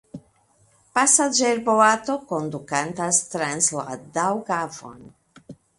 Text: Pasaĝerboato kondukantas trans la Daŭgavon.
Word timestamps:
Pasaĝerboato 0.97 2.17
kondukantas 2.33 3.23
trans 3.35 3.73
la 3.81 3.87
Daŭgavon. 4.19 5.11